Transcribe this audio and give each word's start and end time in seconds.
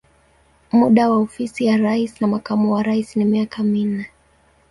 Muda 0.71 1.09
wa 1.09 1.17
ofisi 1.17 1.65
ya 1.65 1.77
rais 1.77 2.21
na 2.21 2.27
makamu 2.27 2.73
wa 2.73 2.83
rais 2.83 3.15
ni 3.15 3.25
miaka 3.25 3.63
minne. 3.63 4.09